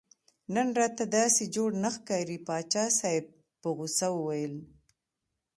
نن 0.53 0.67
راته 0.79 1.03
داسې 1.17 1.43
جوړ 1.55 1.69
نه 1.83 1.89
ښکارې 1.95 2.37
پاچا 2.47 2.85
صاحب 2.99 3.25
په 3.61 3.69
غوسه 3.77 4.07
وویل. 4.13 4.55